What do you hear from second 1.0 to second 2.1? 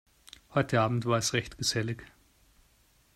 war es recht gesellig.